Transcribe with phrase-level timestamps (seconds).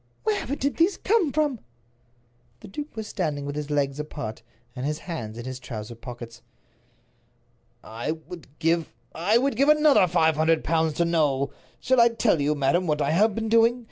[0.23, 1.59] Wherever did these come from?"
[2.61, 4.41] The duke was standing with his legs apart,
[4.75, 6.41] and his hands in his trousers pockets.
[7.83, 11.51] "I would give—I would give another five hundred pounds to know.
[11.79, 13.79] Shall I tell you, madam, what I have been doing?